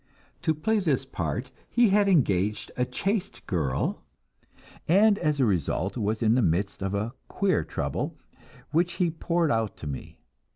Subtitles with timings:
[0.41, 4.01] To play this part he had engaged a chaste girl,
[4.87, 8.17] and as a result was in the midst of a queer trouble,
[8.71, 10.17] which he poured out to me.